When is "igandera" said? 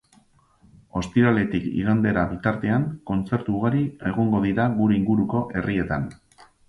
1.81-2.23